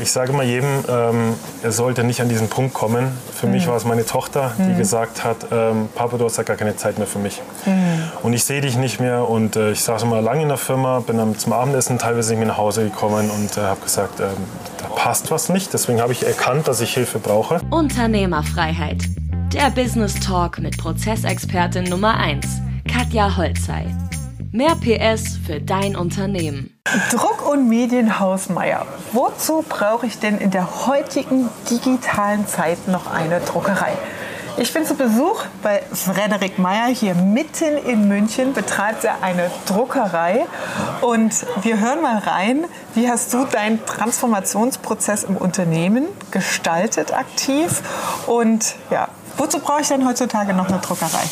[0.00, 3.16] ich sage mal jedem, ähm, er sollte nicht an diesen Punkt kommen.
[3.32, 3.52] Für mhm.
[3.52, 4.78] mich war es meine Tochter, die mhm.
[4.78, 7.40] gesagt hat, ähm, Papa, du hast ja gar keine Zeit mehr für mich.
[7.64, 8.02] Mhm.
[8.22, 9.28] Und ich sehe dich nicht mehr.
[9.28, 12.38] Und äh, ich saß immer lange in der Firma, bin dann zum Abendessen teilweise nicht
[12.38, 14.26] mehr nach Hause gekommen und äh, habe gesagt, ähm,
[14.78, 15.72] da passt was nicht.
[15.72, 17.60] Deswegen habe ich erkannt, dass ich Hilfe brauche.
[17.70, 19.02] Unternehmerfreiheit.
[19.52, 22.46] Der Business Talk mit Prozessexpertin Nummer 1,
[22.92, 23.86] Katja Holzei.
[24.52, 26.70] Mehr PS für dein Unternehmen.
[27.10, 28.86] Druck- und Medienhaus Meier.
[29.12, 33.92] Wozu brauche ich denn in der heutigen digitalen Zeit noch eine Druckerei?
[34.58, 40.46] Ich bin zu Besuch bei Frederik Meyer hier mitten in München, betreibt er eine Druckerei.
[41.02, 42.64] Und wir hören mal rein,
[42.94, 47.82] wie hast du deinen Transformationsprozess im Unternehmen gestaltet aktiv?
[48.26, 51.24] Und ja, wozu brauche ich denn heutzutage noch eine Druckerei?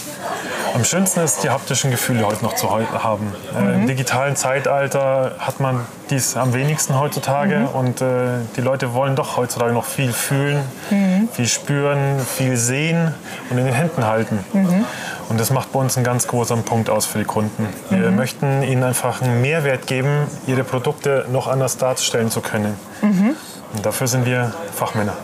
[0.74, 3.32] Am schönsten ist, die haptischen Gefühle heute noch zu haben.
[3.56, 3.74] Äh, mhm.
[3.74, 7.68] Im digitalen Zeitalter hat man dies am wenigsten heutzutage mhm.
[7.68, 11.28] und äh, die Leute wollen doch heutzutage noch viel fühlen, mhm.
[11.32, 13.14] viel spüren, viel sehen
[13.50, 14.44] und in den Händen halten.
[14.52, 14.84] Mhm.
[15.28, 17.68] Und das macht bei uns einen ganz großen Punkt aus für die Kunden.
[17.90, 18.16] Wir mhm.
[18.16, 22.76] möchten ihnen einfach einen Mehrwert geben, ihre Produkte noch anders darstellen zu können.
[23.00, 23.36] Mhm.
[23.74, 25.14] Und dafür sind wir Fachmänner.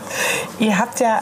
[0.59, 1.21] Ihr habt ja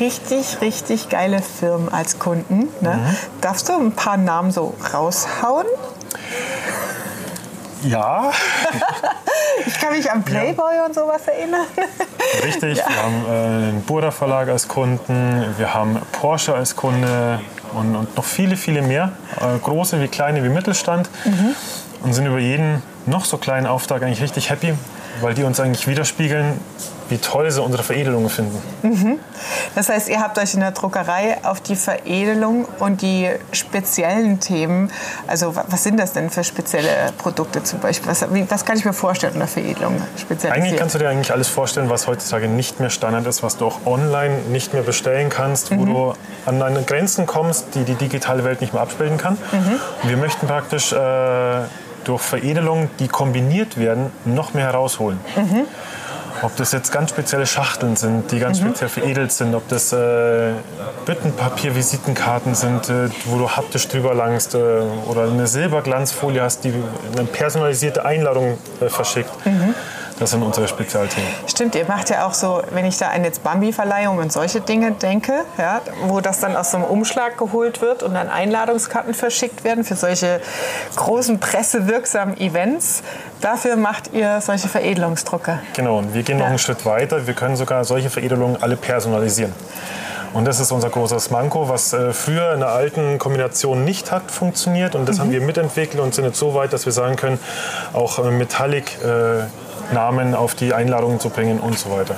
[0.00, 2.68] richtig, richtig geile Firmen als Kunden.
[2.80, 2.94] Ne?
[2.94, 3.16] Mhm.
[3.40, 5.66] Darfst du ein paar Namen so raushauen?
[7.82, 8.30] Ja.
[9.66, 10.86] ich kann mich an Playboy ja.
[10.86, 11.66] und sowas erinnern.
[12.42, 12.88] Richtig, ja.
[12.88, 17.40] wir haben äh, den Burda Verlag als Kunden, wir haben Porsche als Kunde
[17.74, 19.12] und, und noch viele, viele mehr.
[19.40, 21.08] Äh, große wie kleine wie Mittelstand.
[21.24, 21.54] Mhm.
[22.02, 24.74] Und sind über jeden noch so kleinen Auftrag eigentlich richtig happy,
[25.20, 26.60] weil die uns eigentlich widerspiegeln,
[27.14, 28.60] wie toll sie unsere Veredelungen finden.
[28.82, 29.20] Mhm.
[29.76, 34.90] Das heißt, ihr habt euch in der Druckerei auf die Veredelung und die speziellen Themen,
[35.28, 38.10] also was sind das denn für spezielle Produkte zum Beispiel?
[38.10, 40.02] Was, was kann ich mir vorstellen in der Veredelung?
[40.50, 43.66] Eigentlich kannst du dir eigentlich alles vorstellen, was heutzutage nicht mehr Standard ist, was du
[43.66, 45.78] auch online nicht mehr bestellen kannst, mhm.
[45.78, 46.14] wo du
[46.46, 49.34] an deine Grenzen kommst, die die digitale Welt nicht mehr abbilden kann.
[49.52, 50.08] Mhm.
[50.08, 50.96] Wir möchten praktisch äh,
[52.02, 55.20] durch Veredelungen, die kombiniert werden, noch mehr herausholen.
[55.36, 55.66] Mhm.
[56.44, 58.66] Ob das jetzt ganz spezielle Schachteln sind, die ganz mhm.
[58.66, 60.52] speziell veredelt sind, ob das äh,
[61.06, 64.58] Büttenpapier-Visitenkarten sind, äh, wo du haptisch drüber langst, äh,
[65.06, 66.74] oder eine Silberglanzfolie hast, die
[67.16, 69.30] eine personalisierte Einladung äh, verschickt.
[69.46, 69.74] Mhm.
[70.18, 71.28] Das sind unsere Spezialthemen.
[71.46, 74.92] Stimmt, ihr macht ja auch so, wenn ich da an jetzt Bambi-Verleihung und solche Dinge
[74.92, 79.64] denke, ja, wo das dann aus so einem Umschlag geholt wird und dann Einladungskarten verschickt
[79.64, 80.40] werden für solche
[80.94, 83.02] großen pressewirksamen Events.
[83.40, 85.60] Dafür macht ihr solche Veredelungsdrucke.
[85.74, 87.26] Genau, und wir gehen noch einen Schritt weiter.
[87.26, 89.52] Wir können sogar solche Veredelungen alle personalisieren.
[90.34, 94.32] Und das ist unser großes Manko, was äh, früher in der alten Kombination nicht hat
[94.32, 94.96] funktioniert.
[94.96, 95.20] Und das mhm.
[95.20, 97.38] haben wir mitentwickelt und sind jetzt so weit, dass wir sagen können,
[97.92, 99.44] auch äh, Metallic äh,
[99.92, 102.16] Namen auf die Einladungen zu bringen und so weiter.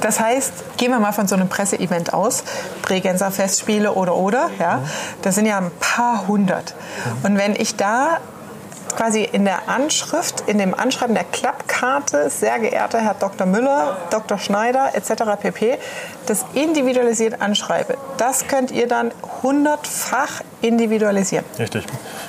[0.00, 2.44] Das heißt, gehen wir mal von so einem Presseevent aus,
[2.82, 4.82] Bregenzer Festspiele oder oder, ja,
[5.22, 6.74] das sind ja ein paar hundert.
[7.22, 8.18] Und wenn ich da
[8.96, 13.46] quasi in der Anschrift, in dem Anschreiben der Klappkarte, sehr geehrter Herr Dr.
[13.46, 14.38] Müller, Dr.
[14.38, 15.40] Schneider etc.
[15.40, 15.78] pp.,
[16.26, 17.96] das individualisiert anschreibe.
[18.16, 19.12] Das könnt ihr dann
[19.42, 21.44] hundertfach individualisieren.
[21.58, 21.84] Richtig.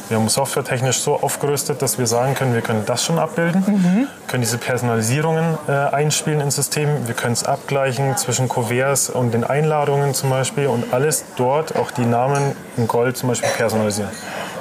[0.09, 4.07] Wir haben softwaretechnisch so aufgerüstet, dass wir sagen können, wir können das schon abbilden, mhm.
[4.27, 9.43] können diese Personalisierungen äh, einspielen ins System, wir können es abgleichen zwischen Kuverts und den
[9.43, 14.11] Einladungen zum Beispiel und alles dort, auch die Namen in Gold zum Beispiel personalisieren.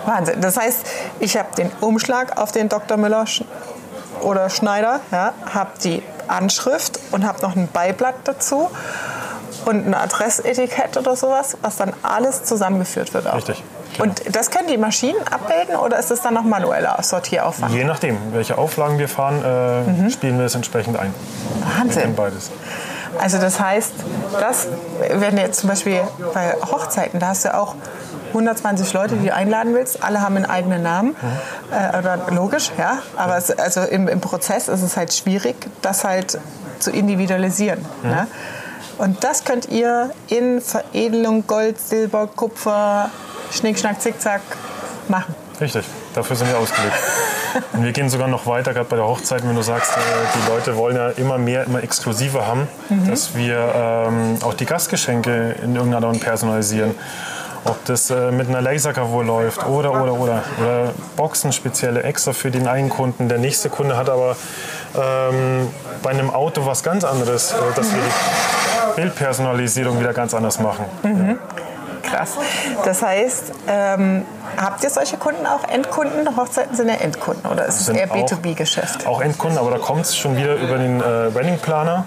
[0.06, 0.40] Wahnsinn.
[0.40, 0.86] Das heißt,
[1.20, 2.96] ich habe den Umschlag auf den Dr.
[2.96, 3.24] Müller
[4.22, 8.70] oder Schneider, ja, habe die Anschrift und habe noch ein Beiblatt dazu
[9.64, 13.26] und ein Adressetikett oder sowas, was dann alles zusammengeführt wird.
[13.26, 13.36] Auch.
[13.36, 13.62] Richtig.
[13.92, 14.04] Genau.
[14.04, 17.72] Und das können die Maschinen abbilden oder ist es dann noch manueller Sortieraufwand?
[17.72, 20.10] Je nachdem, welche Auflagen wir fahren, äh, mhm.
[20.10, 21.14] spielen wir es entsprechend ein.
[21.78, 22.14] Wahnsinn.
[22.14, 22.50] beides.
[23.18, 23.92] Also das heißt,
[24.38, 24.68] das,
[25.10, 26.00] wenn jetzt zum Beispiel
[26.34, 27.74] bei Hochzeiten, da hast du auch
[28.28, 31.10] 120 Leute, die du einladen willst, alle haben einen eigenen Namen.
[31.10, 31.74] Mhm.
[31.74, 32.98] Äh, oder logisch, ja.
[33.16, 36.38] Aber es, also im, im, Prozess ist es halt schwierig, das halt
[36.78, 37.84] zu individualisieren.
[38.02, 38.10] Mhm.
[38.10, 38.26] Ne?
[38.98, 43.10] Und das könnt ihr in Veredelung Gold, Silber, Kupfer,
[43.50, 44.40] Schnick, Schnack, Zickzack
[45.08, 45.34] machen.
[45.60, 45.84] Richtig,
[46.14, 46.94] dafür sind wir ausgelegt.
[47.72, 50.00] Und wir gehen sogar noch weiter, gerade bei der Hochzeit, wenn du sagst, äh,
[50.34, 53.08] die Leute wollen ja immer mehr, immer exklusiver haben, mhm.
[53.08, 56.94] dass wir ähm, auch die Gastgeschenke in irgendeiner Weise personalisieren.
[57.66, 60.42] Ob das äh, mit einer Lasercover läuft oder, oder, oder.
[60.58, 63.28] Oder Boxen spezielle extra für den einen Kunden.
[63.28, 64.36] Der nächste Kunde hat aber
[64.96, 65.68] ähm,
[66.02, 70.84] bei einem Auto was ganz anderes, äh, dass wir die Bildpersonalisierung wieder ganz anders machen.
[71.02, 71.38] Mhm.
[72.16, 72.30] Krass.
[72.84, 74.24] Das heißt, ähm,
[74.56, 75.64] habt ihr solche Kunden auch?
[75.68, 76.36] Endkunden?
[76.36, 79.06] Hochzeiten sind ja Endkunden oder ist es eher B2B-Geschäft?
[79.06, 82.06] Auch, auch Endkunden, aber da kommt es schon wieder über den äh, Wedding Planer,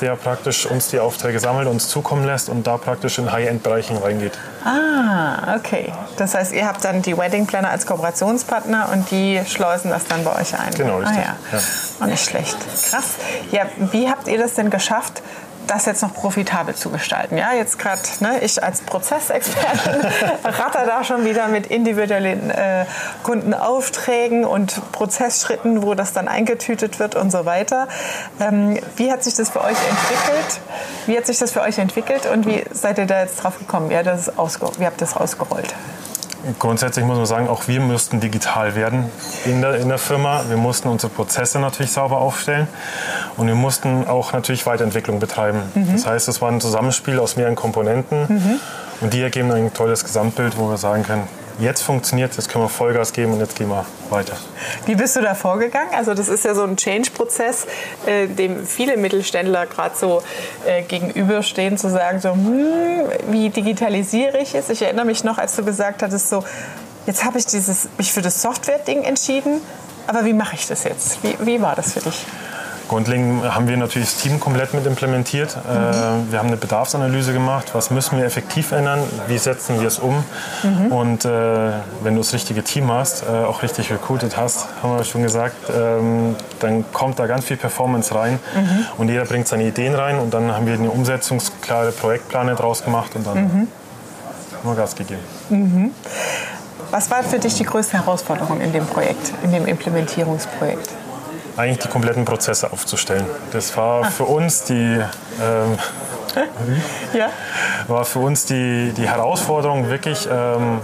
[0.00, 4.38] der praktisch uns die Aufträge sammelt, uns zukommen lässt und da praktisch in High-End-Bereichen reingeht.
[4.64, 5.92] Ah, okay.
[6.16, 10.24] Das heißt, ihr habt dann die Wedding Planner als Kooperationspartner und die schleusen das dann
[10.24, 10.72] bei euch ein.
[10.76, 11.18] Genau, richtig.
[11.18, 11.58] Ah, ja.
[11.58, 11.64] Ja.
[12.00, 12.56] Oh, nicht schlecht.
[12.90, 13.14] Krass.
[13.50, 15.22] Ja, wie habt ihr das denn geschafft?
[15.66, 17.36] Das jetzt noch profitabel zu gestalten.
[17.36, 19.94] Ja, jetzt gerade ne, ich als Prozessexpertin
[20.44, 22.84] ratter da schon wieder mit individuellen äh,
[23.22, 27.88] Kundenaufträgen und Prozessschritten, wo das dann eingetütet wird und so weiter.
[28.40, 30.60] Ähm, wie hat sich das für euch entwickelt?
[31.06, 33.90] Wie hat sich das für euch entwickelt und wie seid ihr da jetzt drauf gekommen?
[33.90, 35.74] Wie, das wie habt ihr das rausgerollt?
[36.58, 39.04] Grundsätzlich muss man sagen, auch wir mussten digital werden
[39.44, 40.44] in der, in der Firma.
[40.48, 42.66] Wir mussten unsere Prozesse natürlich sauber aufstellen
[43.36, 45.62] und wir mussten auch natürlich Weiterentwicklung betreiben.
[45.74, 45.92] Mhm.
[45.92, 48.60] Das heißt, es war ein Zusammenspiel aus mehreren Komponenten mhm.
[49.00, 51.28] und die ergeben ein tolles Gesamtbild, wo wir sagen können,
[51.58, 54.36] jetzt funktioniert, jetzt können wir Vollgas geben und jetzt gehen wir weiter.
[54.86, 55.90] Wie bist du da vorgegangen?
[55.94, 57.66] Also das ist ja so ein Change-Prozess,
[58.06, 60.22] äh, dem viele Mittelständler gerade so
[60.66, 64.68] äh, gegenüberstehen, zu sagen, so, hm, wie digitalisiere ich es?
[64.70, 66.44] Ich erinnere mich noch, als du gesagt hattest, so,
[67.06, 69.60] jetzt habe ich dieses, mich für das Software-Ding entschieden,
[70.06, 71.22] aber wie mache ich das jetzt?
[71.22, 72.24] Wie, wie war das für dich?
[72.92, 75.56] Grundlegend haben wir natürlich das Team komplett mit implementiert.
[75.56, 76.30] Mhm.
[76.30, 77.70] Wir haben eine Bedarfsanalyse gemacht.
[77.72, 79.00] Was müssen wir effektiv ändern?
[79.28, 80.22] Wie setzen wir es um?
[80.62, 80.92] Mhm.
[80.92, 81.70] Und äh,
[82.02, 85.56] wenn du das richtige Team hast, äh, auch richtig recruited hast, haben wir schon gesagt,
[85.74, 88.86] ähm, dann kommt da ganz viel Performance rein mhm.
[88.98, 93.16] und jeder bringt seine Ideen rein und dann haben wir eine umsetzungsklare Projektplane draus gemacht
[93.16, 93.68] und dann mhm.
[94.58, 95.22] haben wir Gas gegeben.
[95.48, 95.92] Mhm.
[96.90, 100.90] Was war für dich die größte Herausforderung in dem Projekt, in dem Implementierungsprojekt?
[101.62, 103.24] Eigentlich die kompletten Prozesse aufzustellen.
[103.52, 104.10] Das war ah.
[104.10, 105.00] für uns die,
[105.40, 105.78] ähm,
[107.12, 107.28] ja.
[107.86, 110.80] war für uns die, die Herausforderung, wirklich ähm,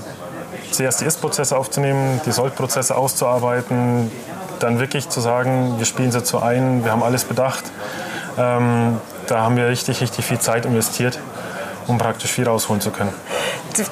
[0.71, 4.11] zuerst die Ist-Prozesse aufzunehmen, die Soll-Prozesse auszuarbeiten,
[4.61, 7.65] dann wirklich zu sagen, wir spielen sie zu ein, wir haben alles bedacht.
[8.37, 11.19] Ähm, da haben wir richtig, richtig viel Zeit investiert,
[11.87, 13.13] um praktisch viel rausholen zu können.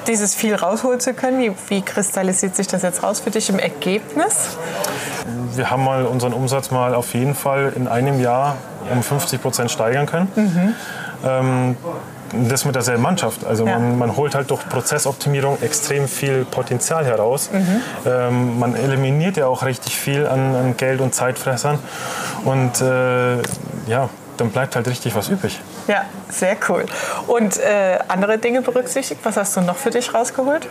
[0.07, 3.59] Dieses viel rausholen zu können, wie, wie kristallisiert sich das jetzt raus für dich im
[3.59, 4.57] Ergebnis?
[5.57, 8.55] Wir haben mal unseren Umsatz mal auf jeden Fall in einem Jahr
[8.91, 10.31] um 50 Prozent steigern können.
[10.35, 10.75] Mhm.
[11.25, 11.77] Ähm,
[12.49, 13.45] das mit derselben Mannschaft.
[13.45, 13.79] Also ja.
[13.79, 17.49] man, man, holt halt durch Prozessoptimierung extrem viel Potenzial heraus.
[17.51, 17.81] Mhm.
[18.05, 21.79] Ähm, man eliminiert ja auch richtig viel an, an Geld und Zeitfressern.
[22.43, 23.37] Und äh,
[23.87, 25.59] ja, dann bleibt halt richtig was übrig.
[25.87, 26.85] Ja, sehr cool.
[27.27, 29.21] Und äh, andere Dinge berücksichtigt?
[29.23, 30.67] Was hast du noch für dich rausgeholt?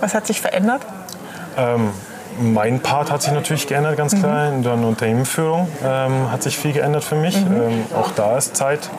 [0.00, 0.82] Was hat sich verändert?
[1.56, 1.90] Ähm,
[2.40, 4.50] mein Part hat sich natürlich geändert, ganz klar.
[4.50, 4.56] Mhm.
[4.56, 7.36] In der Unternehmensführung ähm, hat sich viel geändert für mich.
[7.36, 7.62] Mhm.
[7.62, 8.90] Ähm, auch da ist Zeit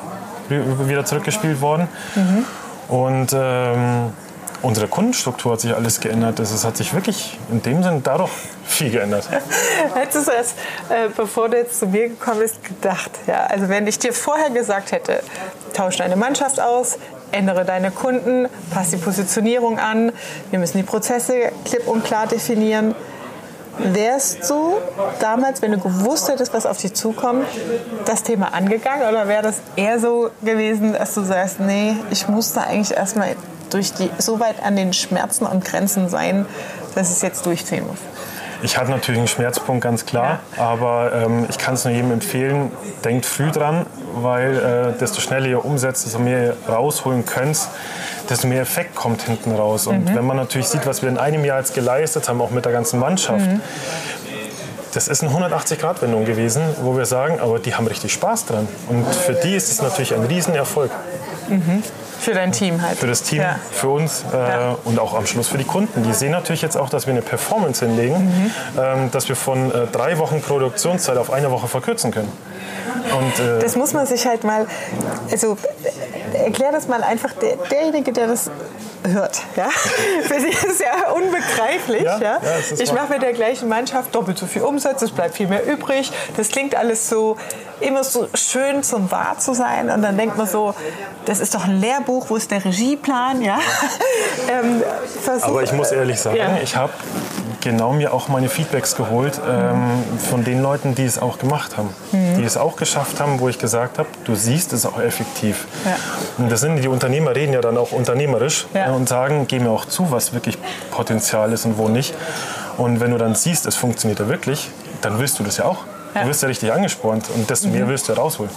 [0.50, 1.88] wieder zurückgespielt worden.
[2.15, 2.45] Mhm.
[2.88, 4.13] Und ähm,
[4.62, 6.39] unsere Kundenstruktur hat sich alles geändert.
[6.39, 8.31] Es hat sich wirklich in dem Sinn dadurch
[8.65, 9.30] viel geändert.
[9.94, 10.51] Hättest du es,
[10.89, 13.12] äh, bevor du jetzt zu mir gekommen bist, gedacht?
[13.27, 13.45] Ja?
[13.45, 15.21] Also wenn ich dir vorher gesagt hätte,
[15.74, 16.97] tausch deine Mannschaft aus,
[17.31, 20.12] ändere deine Kunden, pass die Positionierung an,
[20.50, 22.95] wir müssen die Prozesse klipp und klar definieren,
[23.79, 24.75] Wärst du
[25.19, 27.45] damals, wenn du gewusst hättest, was auf dich zukommt,
[28.05, 32.53] das Thema angegangen oder wäre das eher so gewesen, dass du sagst, nee, ich muss
[32.53, 33.35] da eigentlich erstmal
[33.71, 36.45] durch die, so weit an den Schmerzen und Grenzen sein,
[36.95, 37.97] dass ich es jetzt durchziehen muss?
[38.61, 40.39] Ich hatte natürlich einen Schmerzpunkt, ganz klar.
[40.55, 40.63] Ja.
[40.63, 42.71] Aber ähm, ich kann es nur jedem empfehlen,
[43.03, 47.57] denkt früh dran, weil äh, desto schneller ihr umsetzt, desto mehr ihr rausholen könnt,
[48.30, 49.87] desto mehr Effekt kommt hinten raus.
[49.87, 50.15] Und mhm.
[50.15, 52.71] wenn man natürlich sieht, was wir in einem Jahr jetzt geleistet haben, auch mit der
[52.71, 53.61] ganzen Mannschaft, mhm.
[54.94, 58.68] das ist eine 180-Grad-Wendung gewesen, wo wir sagen, aber die haben richtig Spaß dran.
[58.89, 60.92] Und für die ist es natürlich ein Riesenerfolg.
[61.49, 61.83] Mhm.
[62.19, 62.97] Für dein Team halt.
[62.97, 63.59] Für das Team, ja.
[63.71, 64.77] für uns äh, ja.
[64.85, 66.03] und auch am Schluss für die Kunden.
[66.03, 68.51] Die sehen natürlich jetzt auch, dass wir eine Performance hinlegen, mhm.
[68.80, 72.31] ähm, dass wir von äh, drei Wochen Produktionszeit auf eine Woche verkürzen können.
[73.11, 74.68] Und, äh, das muss man sich halt mal,
[75.30, 75.57] also
[76.33, 78.49] erklär das mal einfach der, derjenige, der das
[79.07, 79.42] hört.
[79.56, 79.69] Ja?
[80.23, 82.04] Für sie ist es ja unbegreiflich.
[82.04, 82.40] Ja, ja?
[82.42, 85.66] ja ich mache mit der gleichen Mannschaft doppelt so viel Umsatz, es bleibt viel mehr
[85.66, 86.11] übrig.
[86.37, 87.37] Das klingt alles so
[87.80, 89.90] immer so schön zum wahr zu sein.
[89.90, 90.73] Und dann denkt man so,
[91.25, 93.42] das ist doch ein Lehrbuch, wo ist der Regieplan?
[93.42, 93.59] Ja?
[94.49, 94.83] ähm,
[95.42, 96.94] Aber ich muss ehrlich sagen, ich habe
[97.63, 101.89] genau mir auch meine Feedbacks geholt ähm, von den Leuten, die es auch gemacht haben,
[102.11, 102.37] mhm.
[102.37, 105.65] die es auch geschafft haben, wo ich gesagt habe, du siehst es auch effektiv.
[105.85, 105.95] Ja.
[106.37, 108.91] Und das sind die Unternehmer reden ja dann auch unternehmerisch ja.
[108.91, 110.57] und sagen, geh mir auch zu, was wirklich
[110.91, 112.13] Potenzial ist und wo nicht.
[112.77, 114.69] Und wenn du dann siehst, es funktioniert ja wirklich,
[115.01, 115.85] dann willst du das ja auch.
[116.13, 118.51] Du wirst ja richtig angespornt und desto mehr willst du rausholen.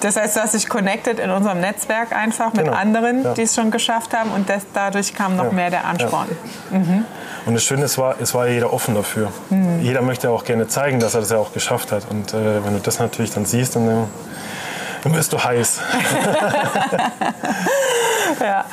[0.00, 2.76] Das heißt, du hast dich connected in unserem Netzwerk einfach mit Genau.
[2.76, 3.34] anderen, Ja.
[3.34, 5.52] die es schon geschafft haben und das, dadurch kam noch Ja.
[5.52, 6.28] mehr der Ansporn.
[6.70, 9.32] Und das Schöne ist, war, es war ja jeder offen dafür.
[9.80, 12.04] Jeder möchte auch gerne zeigen, dass er das ja auch geschafft hat.
[12.10, 14.04] Und äh, wenn du das natürlich dann siehst, dann, äh,
[15.02, 15.80] dann wirst du heiß.
[18.40, 18.64] Ja.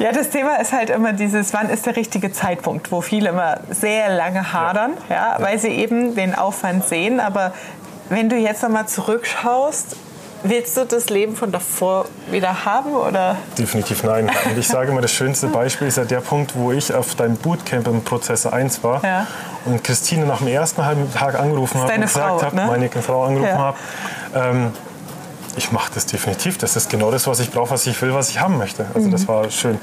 [0.00, 3.60] Ja, das Thema ist halt immer dieses, wann ist der richtige Zeitpunkt, wo viele immer
[3.70, 5.36] sehr lange hadern, ja.
[5.38, 7.20] weil sie eben den Aufwand sehen.
[7.20, 7.52] Aber
[8.08, 9.96] wenn du jetzt nochmal zurückschaust,
[10.42, 13.36] willst du das Leben von davor wieder haben oder?
[13.58, 14.30] Definitiv nein.
[14.46, 17.36] Und ich sage immer, das schönste Beispiel ist ja der Punkt, wo ich auf deinem
[17.36, 19.26] Bootcamp im Prozess 1 war Ja.
[19.66, 22.66] und Christine nach dem ersten halben Tag angerufen deine und gesagt hat, ne?
[22.66, 23.58] meine Frau angerufen Ja.
[23.66, 23.74] hat,
[24.34, 24.72] ähm,
[25.56, 26.58] ich mache das definitiv.
[26.58, 28.86] Das ist genau das, was ich brauche, was ich will, was ich haben möchte.
[28.94, 29.12] Also Mhm.
[29.12, 29.78] das war schön.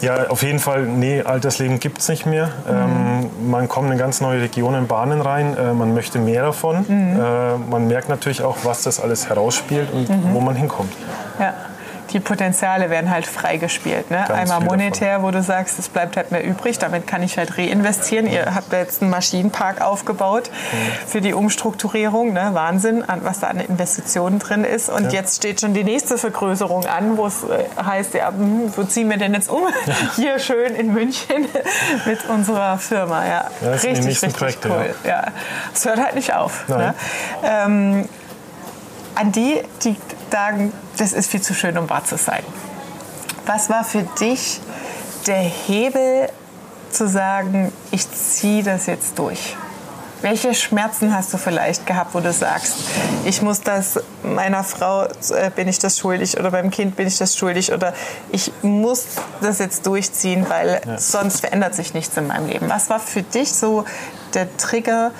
[0.00, 2.50] Ja, auf jeden Fall, nee, Altersleben gibt es nicht mehr.
[2.70, 5.56] Ähm, man kommt in ganz neue Regionen, Bahnen rein.
[5.56, 6.86] Äh, man möchte mehr davon.
[6.88, 10.92] Äh, man merkt natürlich auch, was das alles herausspielt und wo man hinkommt.
[11.40, 11.54] Ja.
[12.12, 14.10] Die Potenziale werden halt freigespielt.
[14.10, 14.24] Ne?
[14.28, 17.58] Ganz Einmal monetär, wo du sagst, es bleibt halt mehr übrig, damit kann ich halt
[17.58, 18.26] reinvestieren.
[18.26, 20.50] Ihr habt jetzt einen Maschinenpark aufgebaut
[21.06, 22.32] für die Umstrukturierung.
[22.32, 22.50] Ne?
[22.52, 24.88] Wahnsinn, an- was da an Investitionen drin ist.
[24.88, 28.84] Und jetzt steht schon die nächste Vergrößerung an, wo es äh, heißt, ja, hm, wo
[28.84, 29.62] ziehen wir denn jetzt um?
[30.16, 31.46] Hier schön in München
[32.06, 33.24] mit unserer Firma.
[33.26, 34.94] Ja, Ja, richtig, richtig Projekte, cool.
[35.04, 35.24] Ja.
[35.74, 36.66] Es hört halt nicht auf.
[36.68, 36.94] Ne?
[37.44, 38.08] Ähm,
[39.14, 39.96] an die, die
[40.30, 42.42] sagen, das ist viel zu schön, um wahr zu sein.
[43.46, 44.60] Was war für dich
[45.26, 46.28] der Hebel
[46.90, 49.56] zu sagen, ich ziehe das jetzt durch?
[50.20, 52.74] Welche Schmerzen hast du vielleicht gehabt, wo du sagst,
[53.24, 57.18] ich muss das meiner Frau äh, bin ich das schuldig oder beim Kind bin ich
[57.18, 57.94] das schuldig oder
[58.32, 59.04] ich muss
[59.40, 62.68] das jetzt durchziehen, weil sonst verändert sich nichts in meinem Leben.
[62.68, 63.84] Was war für dich so
[64.34, 65.12] der Trigger,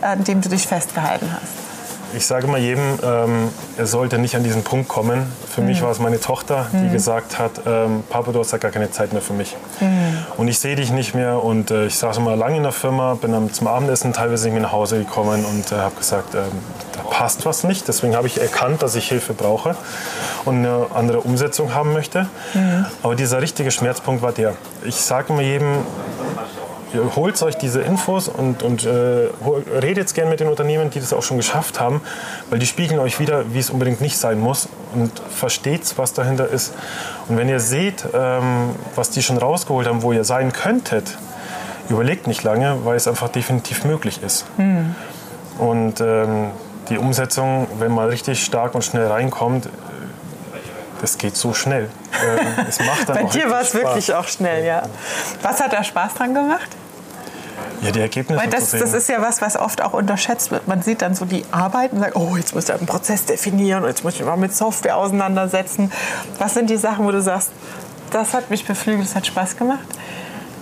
[0.00, 1.67] an dem du dich festgehalten hast?
[2.16, 5.30] Ich sage mal jedem, ähm, er sollte nicht an diesen Punkt kommen.
[5.46, 8.70] Für mich war es meine Tochter, die gesagt hat, ähm, Papa, du hast ja gar
[8.70, 9.56] keine Zeit mehr für mich.
[10.36, 13.14] Und ich sehe dich nicht mehr und äh, ich saß immer lange in der Firma,
[13.14, 16.40] bin dann zum Abendessen teilweise nicht mehr nach Hause gekommen und äh, habe gesagt, ähm,
[16.94, 17.86] da passt was nicht.
[17.88, 19.76] Deswegen habe ich erkannt, dass ich Hilfe brauche
[20.46, 22.26] und eine andere Umsetzung haben möchte.
[23.02, 24.54] Aber dieser richtige Schmerzpunkt war der.
[24.84, 25.84] Ich sage immer jedem,
[27.16, 29.28] holt euch diese Infos und, und äh,
[29.80, 32.00] redet gern mit den Unternehmen, die das auch schon geschafft haben,
[32.50, 36.48] weil die spiegeln euch wieder, wie es unbedingt nicht sein muss und versteht, was dahinter
[36.48, 36.74] ist.
[37.28, 41.18] Und wenn ihr seht, ähm, was die schon rausgeholt haben, wo ihr sein könntet,
[41.88, 44.44] überlegt nicht lange, weil es einfach definitiv möglich ist.
[45.58, 46.50] Und ähm,
[46.88, 49.68] die Umsetzung, wenn man richtig stark und schnell reinkommt,
[51.00, 51.90] das geht so schnell.
[52.24, 54.82] Ähm, es macht dann Bei dir war es wirklich auch schnell, ja.
[55.42, 56.68] Was hat da Spaß dran gemacht?
[57.82, 58.80] Ja, die Ergebnisse Weil das, zu sehen.
[58.80, 60.66] das ist ja was, was oft auch unterschätzt wird.
[60.66, 63.84] Man sieht dann so die Arbeit und sagt, oh, jetzt muss ich einen Prozess definieren
[63.84, 65.92] und jetzt muss ich mich mal mit Software auseinandersetzen.
[66.38, 67.50] Was sind die Sachen, wo du sagst,
[68.10, 69.86] das hat mich beflügelt, das hat Spaß gemacht?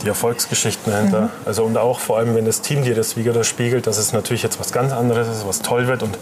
[0.03, 1.23] Die Erfolgsgeschichten dahinter.
[1.23, 1.29] Mhm.
[1.45, 4.43] Also und auch vor allem, wenn das Team dir das wieder spiegelt, dass es natürlich
[4.43, 6.19] jetzt was ganz anderes ist, was toll wird und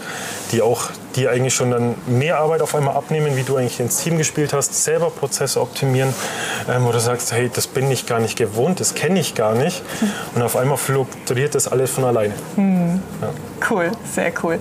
[0.51, 3.97] die auch die eigentlich schon dann mehr Arbeit auf einmal abnehmen, wie du eigentlich ins
[3.97, 6.13] Team gespielt hast, selber Prozesse optimieren,
[6.69, 9.55] ähm, wo du sagst, hey, das bin ich gar nicht gewohnt, das kenne ich gar
[9.55, 9.81] nicht
[10.35, 12.33] und auf einmal fluktuiert das alles von alleine.
[13.69, 14.59] Cool, sehr cool.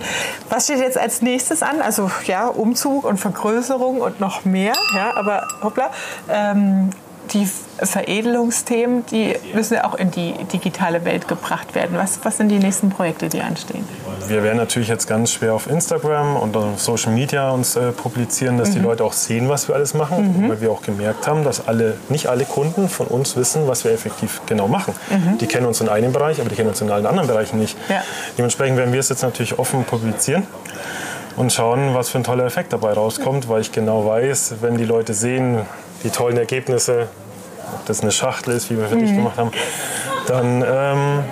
[0.48, 1.80] Was steht jetzt als nächstes an?
[1.82, 4.74] Also ja, Umzug und Vergrößerung und noch mehr.
[4.94, 5.90] Ja, aber hoppla.
[6.28, 6.90] Ähm,
[7.34, 7.48] die
[7.84, 11.98] Veredelungsthemen, die müssen ja auch in die digitale Welt gebracht werden.
[11.98, 13.86] Was, was sind die nächsten Projekte, die anstehen?
[14.28, 18.56] Wir werden natürlich jetzt ganz schwer auf Instagram und auf Social Media uns äh, publizieren,
[18.56, 21.66] dass die Leute auch sehen, was wir alles machen, weil wir auch gemerkt haben, dass
[21.66, 24.94] alle, nicht alle Kunden von uns wissen, was wir effektiv genau machen.
[25.40, 27.76] Die kennen uns in einem Bereich, aber die kennen uns in allen anderen Bereichen nicht.
[27.88, 28.02] Ja.
[28.38, 30.46] Dementsprechend werden wir es jetzt natürlich offen publizieren
[31.36, 34.84] und schauen, was für ein toller Effekt dabei rauskommt, weil ich genau weiß, wenn die
[34.84, 35.62] Leute sehen,
[36.04, 37.08] die tollen Ergebnisse,
[37.74, 39.50] ob das eine Schachtel ist, wie wir für dich gemacht haben,
[40.26, 41.24] dann ähm,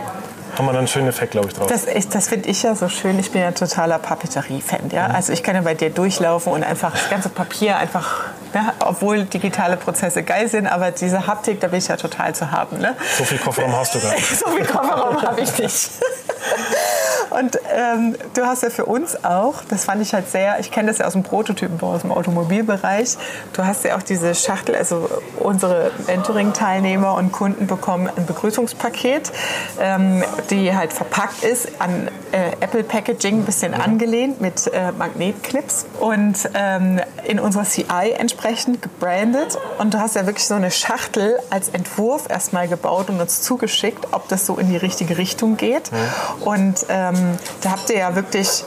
[0.57, 1.67] haben wir dann einen schönen Effekt, glaube ich, drauf.
[1.69, 3.19] Das, ist- das finde ich ja so schön.
[3.19, 4.91] Ich bin ja totaler Papeterie-Fan.
[4.93, 5.07] Ja?
[5.07, 9.25] Also ich kann ja bei dir durchlaufen und einfach das ganze Papier einfach, ja, obwohl
[9.25, 12.79] digitale Prozesse geil sind, aber diese Haptik, da bin ich ja total zu haben.
[12.79, 12.95] Ne?
[13.17, 14.39] So viel Kofferraum hast du gar nicht.
[14.39, 15.91] so viel Kofferraum habe ich nicht.
[17.31, 20.89] Und ähm, du hast ja für uns auch, das fand ich halt sehr, ich kenne
[20.89, 23.17] das ja aus dem Prototypenbau, aus dem Automobilbereich,
[23.55, 25.09] du hast ja auch diese Schachtel, also
[25.43, 29.33] unsere Mentoring-Teilnehmer und Kunden bekommen ein Begrüßungspaket,
[29.81, 35.87] ähm, die halt verpackt ist an äh, Apple Packaging, ein bisschen angelehnt mit äh, Magnetclips
[36.01, 39.59] und ähm, in unserer CI entsprechend gebrandet.
[39.79, 44.09] Und du hast ja wirklich so eine Schachtel als Entwurf erstmal gebaut und uns zugeschickt,
[44.13, 45.93] ob das so in die richtige Richtung geht.
[45.93, 46.43] Mhm.
[46.43, 48.65] Und ähm, da habt ihr ja wirklich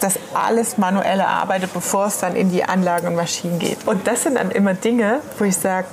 [0.00, 3.86] das alles manuell erarbeitet, bevor es dann in die Anlagen und Maschinen geht.
[3.86, 5.86] Und das sind dann immer Dinge, wo ich sage,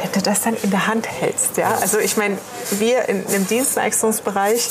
[0.00, 1.56] wenn du das dann in der Hand hältst.
[1.56, 1.76] Ja?
[1.80, 2.38] Also ich meine,
[2.70, 4.68] wir in, im Dienstleistungsbereich,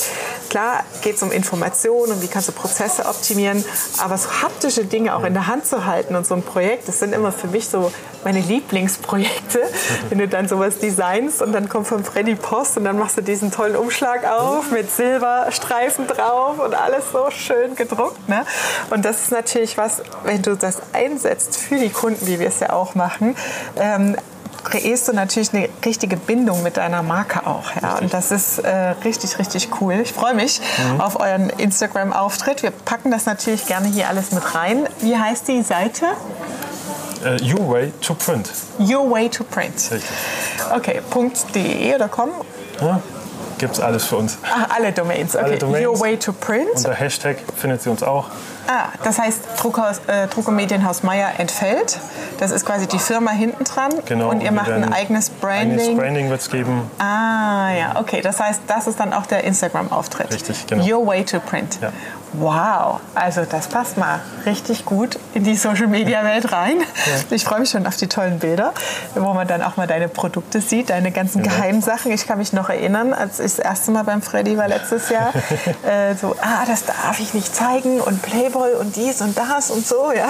[0.50, 3.63] klar geht es um Informationen und wie kannst du Prozesse optimieren,
[4.00, 7.00] aber so haptische Dinge auch in der Hand zu halten und so ein Projekt, das
[7.00, 7.92] sind immer für mich so
[8.24, 9.62] meine Lieblingsprojekte.
[10.10, 13.22] Wenn du dann sowas designst und dann kommt von Freddy Post und dann machst du
[13.22, 18.28] diesen tollen Umschlag auf mit Silberstreifen drauf und alles so schön gedruckt.
[18.30, 18.46] Ne?
[18.90, 22.60] Und das ist natürlich was, wenn du das einsetzt für die Kunden, wie wir es
[22.60, 23.36] ja auch machen,
[23.78, 24.16] ähm,
[24.63, 27.75] kreierst du natürlich eine richtige Bindung mit deiner Marke auch.
[27.82, 27.98] Ja?
[27.98, 29.96] Und das ist äh, richtig, richtig cool.
[29.96, 30.62] Ich freue mich
[30.94, 31.01] mhm.
[31.01, 32.63] auf euren Instagram-Auftritt.
[32.63, 34.88] Wir packen das natürlich gerne hier alles mit rein.
[35.00, 36.06] Wie heißt die Seite?
[37.24, 38.50] Uh, your way to print.
[38.80, 39.90] Your way to print.
[39.92, 40.10] Richtig.
[40.75, 41.01] Okay,
[41.54, 42.30] .de oder com?
[42.82, 43.00] Ja,
[43.58, 44.38] gibt es alles für uns.
[44.44, 45.36] Ach, alle Domains.
[45.36, 45.46] Okay.
[45.46, 45.86] Alle Domains.
[45.86, 46.70] Your way to print.
[46.75, 48.25] Unter Hashtag findet sie uns auch.
[48.68, 52.00] Ah, das heißt Druckhaus, äh, Druckermedienhaus Meier entfällt.
[52.40, 53.92] Das ist quasi die Firma hinten dran.
[54.06, 54.30] Genau.
[54.30, 55.80] Und ihr macht ein eigenes Branding.
[55.80, 56.90] Eigenes Branding wird es geben.
[56.98, 58.22] Ah, ja, okay.
[58.22, 60.32] Das heißt, das ist dann auch der Instagram-Auftritt.
[60.32, 60.86] Richtig, genau.
[60.86, 61.80] Your way to print.
[61.82, 61.92] Ja.
[62.34, 66.80] Wow, also das passt mal richtig gut in die Social Media Welt rein.
[66.80, 67.14] Ja.
[67.30, 68.74] Ich freue mich schon auf die tollen Bilder,
[69.16, 71.52] wo man dann auch mal deine Produkte sieht, deine ganzen ja.
[71.52, 72.12] Geheimsachen.
[72.12, 75.34] Ich kann mich noch erinnern, als ich das erste Mal beim Freddy war letztes Jahr,
[75.84, 79.86] äh, so, ah, das darf ich nicht zeigen und Playboy und dies und das und
[79.86, 80.30] so, ja.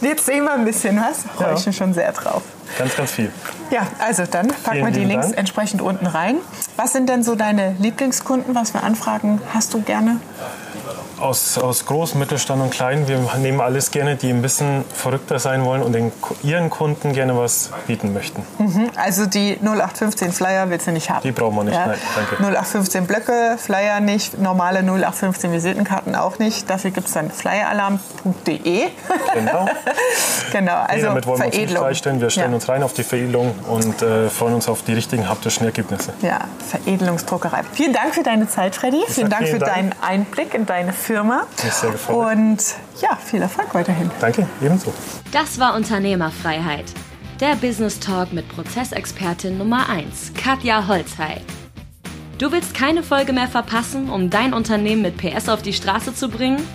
[0.00, 1.24] Jetzt sehen wir ein bisschen was.
[1.36, 1.54] Freue ja.
[1.58, 2.42] ich mich schon sehr drauf.
[2.78, 3.30] Ganz, ganz viel.
[3.70, 5.38] Ja, also dann packen wir die Links Dank.
[5.38, 6.36] entsprechend unten rein.
[6.76, 8.54] Was sind denn so deine Lieblingskunden?
[8.54, 10.20] Was für Anfragen hast du gerne?
[11.20, 13.08] Aus, aus Groß-, Mittelstand und Klein.
[13.08, 17.36] Wir nehmen alles gerne, die ein bisschen verrückter sein wollen und den, ihren Kunden gerne
[17.36, 18.42] was bieten möchten.
[18.58, 18.90] Mhm.
[18.96, 21.22] Also die 0815 Flyer willst du nicht haben?
[21.22, 21.86] Die brauchen wir nicht, ja.
[21.86, 22.36] nein, danke.
[22.36, 26.68] 0815 Blöcke, Flyer nicht, normale 0815 Visitenkarten auch nicht.
[26.68, 28.88] Dafür gibt es dann flyeralarm.de.
[29.34, 29.68] Genau.
[30.52, 32.20] genau, also nee, damit wollen wir uns nicht freistellen.
[32.20, 32.54] Wir stellen ja.
[32.54, 36.12] uns rein auf die Veredelung und äh, freuen uns auf die richtigen haptischen Ergebnisse.
[36.22, 37.62] Ja, Veredelungsdruckerei.
[37.72, 39.02] Vielen Dank für deine Zeit, Freddy.
[39.08, 39.74] Vielen Dank vielen für Dank.
[39.74, 41.46] deinen Einblick in deine Firma.
[41.56, 42.34] sehr gefreut.
[42.34, 42.62] Und
[43.02, 44.10] ja, viel Erfolg weiterhin.
[44.20, 44.92] Danke, ebenso.
[45.32, 46.86] Das war Unternehmerfreiheit.
[47.40, 51.42] Der Business Talk mit Prozessexpertin Nummer 1, Katja Holzhey.
[52.38, 56.28] Du willst keine Folge mehr verpassen, um dein Unternehmen mit PS auf die Straße zu
[56.30, 56.66] bringen?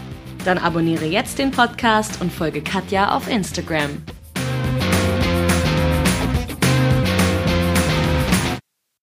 [0.45, 3.89] Dann abonniere jetzt den Podcast und folge Katja auf Instagram.